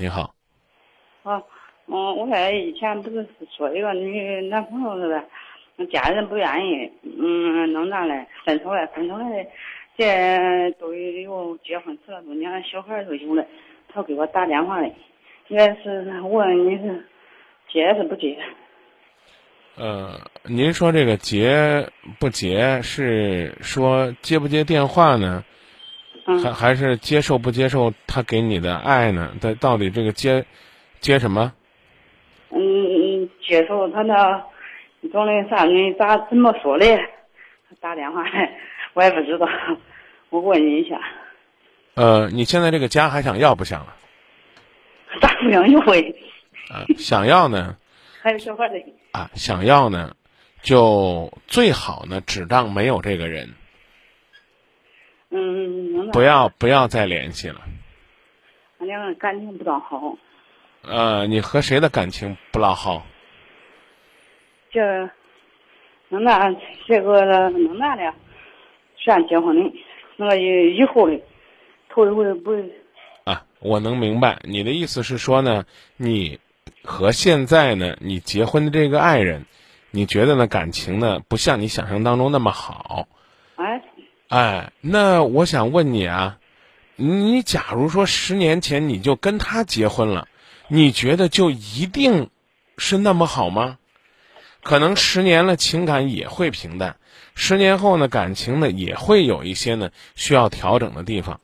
[0.00, 0.32] 你好，
[1.24, 1.42] 啊，
[1.86, 5.24] 嗯，我说以前不是说一个女男朋友是吧？
[5.90, 8.24] 家人不愿意，嗯，弄那嘞？
[8.44, 9.24] 分手了，分手了，
[9.96, 13.44] 这都有结婚十来多年，小孩都有了。
[13.88, 14.94] 他给我打电话嘞，
[15.48, 17.04] 应该是问你是
[17.68, 18.38] 结是不结？
[19.74, 21.84] 呃，您说这个结
[22.20, 25.44] 不结是说接不接电话呢？
[26.30, 29.32] 嗯还还是接受不接受他给你的爱呢？
[29.40, 30.44] 他到底这个接
[31.00, 31.52] 接什么？
[32.50, 34.14] 嗯嗯，接受他那
[35.10, 35.64] 种的啥？
[35.64, 36.86] 你咋怎么说的？
[37.80, 38.50] 打电话来，
[38.94, 39.46] 我也不知道，
[40.30, 41.00] 我问你一下，
[41.94, 43.94] 呃，你现在这个家还想要不想了？
[45.20, 46.14] 咋不想有回？
[46.70, 47.74] 啊，想要呢
[48.20, 48.74] 还有小孩的。
[49.12, 50.14] 啊，想要呢，
[50.60, 53.48] 就最好呢，只当没有这个人，
[56.18, 57.60] 不要不要再联系了。
[58.80, 60.16] 俺两个感情不大好，
[60.82, 63.06] 呃，你和谁的感情不老好？
[64.72, 65.08] 这
[66.08, 66.56] 那那
[66.88, 68.12] 这个那那的，
[68.96, 69.72] 虽然结婚的，
[70.16, 71.20] 那个以以后的，
[71.88, 72.50] 头一回不
[73.22, 76.40] 啊，我能明白你的意思是说呢，你
[76.82, 79.46] 和现在呢，你结婚的这个爱人，
[79.92, 83.06] 你觉得呢感情呢不像你想象当中那么好，
[84.28, 86.36] 哎，那我想问你啊，
[86.96, 90.28] 你假如说十年前你就跟他结婚了，
[90.68, 92.28] 你觉得就一定
[92.76, 93.78] 是那么好吗？
[94.62, 96.96] 可能十年了，情感也会平淡，
[97.34, 101.40] 十年后呢，感情呢也会有一些呢需要调整的地方，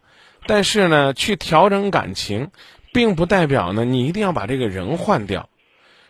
[0.47, 2.51] 但是呢，去调整感情，
[2.93, 5.49] 并不代表呢你一定要把这个人换掉。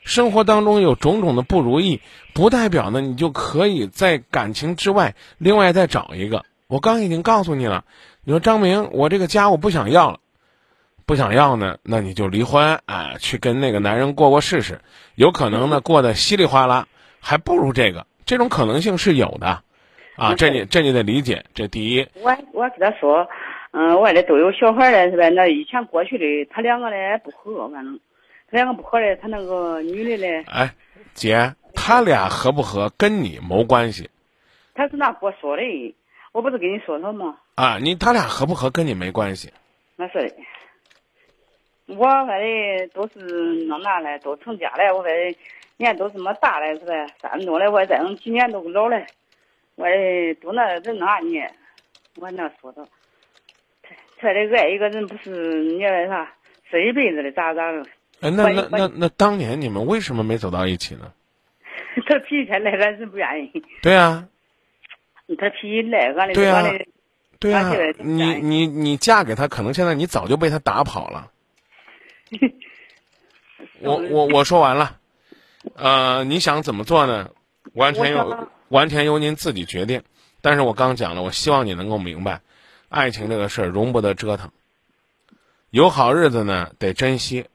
[0.02, 2.00] 生活当中有种种的不如意，
[2.32, 6.44] 不代表呢你就可以在感情之外另外再找一个。
[6.66, 7.84] 我刚已经告诉你了，
[8.24, 10.18] 你说张明，我这个家我不想要了，
[11.06, 14.80] 不想要呢，那你就离婚，哎，去跟那个男人过过试试，
[15.14, 16.88] 有可能呢过得稀里哗啦，
[17.20, 19.62] 还不如这个，这种可能性是有的，
[20.16, 23.28] 啊，这你这你得理解，这第一，我我跟他说，
[23.72, 25.28] 嗯，我这都有小孩了是吧？
[25.28, 28.00] 那以前过去的，他两个呢不合，反正
[28.50, 30.74] 他两个不合嘞，他那个女的嘞，哎，
[31.12, 34.08] 姐，他俩合不合跟你没关系。
[34.74, 35.62] 他是那给我说的，
[36.34, 37.36] 我不是跟你说了吗？
[37.54, 39.52] 啊，你他俩合不合跟你没关系，
[39.94, 40.34] 那是的，
[41.94, 43.20] 我反正都是
[43.66, 45.32] 弄那嘞，都成家了，我反正
[45.76, 46.92] 年都这么大了是吧？
[47.22, 49.00] 三十多了，我再弄几年都老了，
[49.76, 51.48] 我这都那人那呢，
[52.16, 52.84] 我那说的，
[53.84, 55.30] 他他这爱一个人不是
[55.62, 56.32] 你那啥，
[56.68, 57.80] 是一辈子的咋咋的？
[58.22, 61.12] 哎，那那关那那当年你们为什么没走到一起呢？
[62.08, 63.62] 他脾气来，咱是不愿意。
[63.80, 64.26] 对啊，
[65.38, 66.62] 他脾气来，俺的对啊
[67.38, 71.30] 对啊你你你嫁给他，可能现在你早就被他打跑了。
[73.80, 74.98] 我我我说完了，
[75.74, 77.30] 呃，你想怎么做呢？
[77.74, 80.02] 完全由完全由您自己决定。
[80.40, 82.40] 但是我刚讲了，我希望你能够明白，
[82.88, 84.50] 爱情这个事儿容不得折腾。
[85.70, 87.46] 有好日子呢，得珍惜，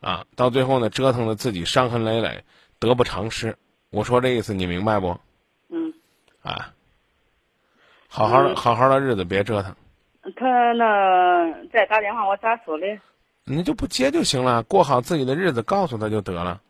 [0.00, 2.44] 啊，到最后呢，折腾的自己伤痕累累，
[2.78, 3.56] 得不偿失。
[3.90, 5.18] 我说这意思你明白不？
[5.70, 5.92] 嗯，
[6.42, 6.72] 啊，
[8.14, 9.74] 好好的嗯好好的日子别折腾，
[10.36, 13.00] 他那再打电话，我咋说嘞？
[13.44, 16.60] 你就不接就行了，过好自己的日子，告诉他就得了。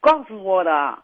[0.00, 0.98] 告诉我的，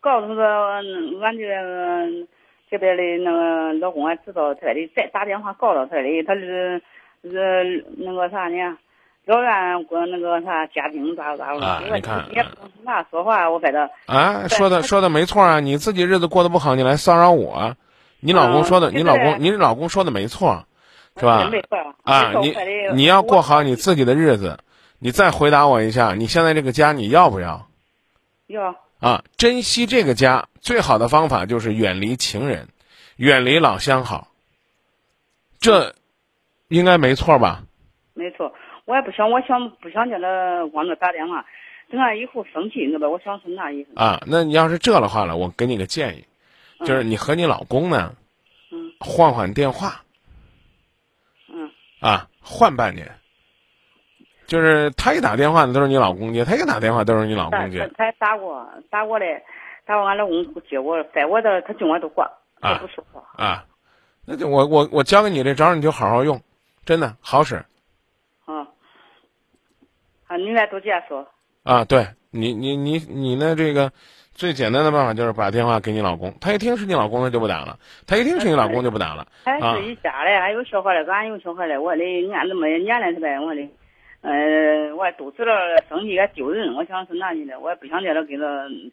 [0.00, 0.42] 告诉他，
[0.82, 2.26] 嗯俺这个
[2.68, 6.82] 这边的那个老公还知道他的，再打电话告诉他的，他是
[7.22, 8.76] 是那个啥呢？
[9.26, 17.76] 老远过那个啥家庭咋咋的，我啊你看也不那说话，我反正啊，说的说的没错啊，你自己日子过得不好，你来骚扰我，
[18.20, 20.64] 你老公嗯说的，对你老公你老公说的没错，
[21.16, 21.48] 是吧？
[21.50, 22.54] 没错啊，你
[22.94, 24.58] 你要过好你自己的日子，
[24.98, 27.66] 你再回答我一下，你现在这个家你要不要？
[28.48, 32.68] 要啊，珍惜这个家最好的方法就是远离情人，
[33.16, 34.28] 远离老相好，
[35.58, 35.94] 这
[36.68, 37.62] 应该没错吧？
[38.12, 38.52] 没错，
[38.84, 41.44] 我也不想，我想不想叫他往那打电话，
[41.90, 43.08] 等俺以后生气，你知道吧？
[43.08, 43.90] 我想是那意思。
[43.94, 46.24] 啊，那你要是这的话了，我给你个建议，
[46.84, 48.14] 就是你和你老公呢，
[48.70, 50.02] 嗯换换电话
[51.48, 53.10] 嗯啊，换半年。
[54.46, 59.42] 就是他一打电话呢都是你老公接，他一打电话都是你老公接他他打过打过来，
[59.86, 62.28] 打过俺老公不接我，在我这他今晚都挂，
[62.60, 63.22] 他啊不说话。
[63.36, 63.64] 啊。
[64.24, 66.40] 那就我我我教给你这招，你就好好用，
[66.84, 67.56] 真的好使
[68.44, 68.66] 啊
[70.26, 71.28] 啊，你来多介说。
[71.62, 71.84] 啊。
[71.84, 73.92] 对你你你你呢这个
[74.40, 79.26] 最简单的办法就是把电话给你老公，他一听是你老公他就不打了，他一听是你老公就不打了。
[79.44, 83.60] 还啊是一家嘞，还有小孩嘞，俺有小孩嘞，我的你看这么些年了是呗，我的，
[84.22, 85.52] 呃，我都知道
[85.90, 88.42] 生气也丢人，我想是哪里的，我也不想在这给他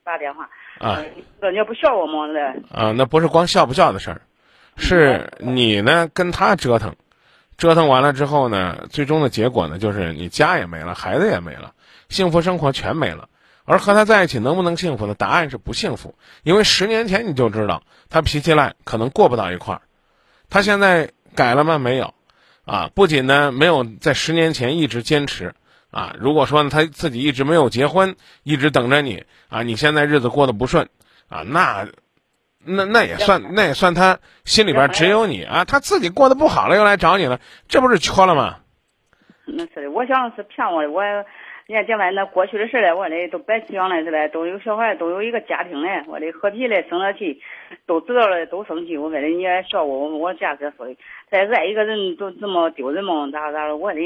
[0.04, 0.50] 打电话。
[0.80, 1.02] 啊，
[1.40, 2.28] 这你不笑我吗？
[2.28, 4.20] 这啊，那不是光笑不笑的事儿，
[4.76, 6.94] 是你呢跟他折腾，
[7.58, 11.72] 折腾完了之后呢，最终的结果呢，就是你家也没了，孩子也没了，
[12.10, 13.30] 幸福生活全没了。
[13.70, 15.14] 而和他在一起能不能幸福呢？
[15.14, 19.82] 答案是不幸福，因为十年前你就知道他脾气赖，可能过不到一块儿。
[20.50, 21.78] 他现在改了吗？
[21.78, 22.14] 没有，
[22.64, 25.54] 啊，不仅呢没有在十年前一直坚持，
[25.92, 30.88] 啊，如果说他自己一直没有结婚，一直等着你，啊，你现在日子过得不顺，
[31.28, 31.90] 啊，那，
[32.64, 38.60] 那那也算那也算他心里边只有你啊，他自己过得不好了又来找你了，这不是缺了吗？
[39.44, 41.02] 那是的，我想是骗我的，我。
[41.70, 47.42] 你看，讲完那过去的事嘞，我嘞都白想了是嘞，都有小孩，都有一个家庭嘞，我的和皮嘞生了气，
[47.86, 48.96] 都知道了，都生气。
[48.96, 50.96] 我说的你也笑我，我家这说的，
[51.30, 53.28] 再爱一个人都这么丢人吗？
[53.34, 53.76] 咋咋的？
[53.76, 54.00] 我的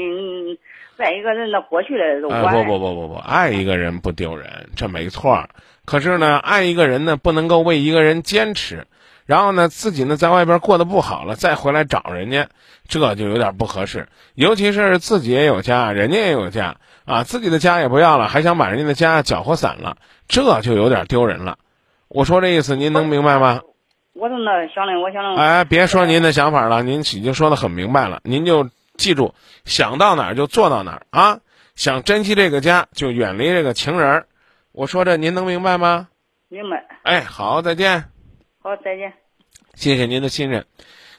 [0.96, 2.42] 爱一个人那过去了都完。
[2.42, 5.48] 不不不不不，爱一个人不丢人，这没错。
[5.84, 8.84] 可是呢，爱一个人呢，不能够为一个人坚持。
[9.26, 12.48] 然后呢，自己呢在外边过得不好了，再回来找人家，
[12.88, 14.08] 这就有点不合适。
[14.34, 19.96] 尤其是自己也有家，人家也有家啊，自己的家也不要了，还想把人家的家搅和散了，
[20.28, 21.58] 这就有点丢人了。
[22.08, 23.60] 我说这意思，您能明白吗？
[24.14, 25.34] 我都那想的，我想。
[25.36, 28.20] 哎，别说您的想法了，您已经说的很明白了。
[28.24, 29.34] 您就记住，
[29.64, 31.38] 想到哪儿就做到哪儿啊！
[31.74, 34.26] 想珍惜这个家，就远离这个情人。
[34.72, 36.08] 我说这您能明白吗？
[36.48, 36.84] 明白。
[37.02, 38.11] 哎，好，再见。
[38.62, 39.12] 好，再见。
[39.74, 40.64] 谢谢您的信任，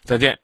[0.03, 0.42] 再见。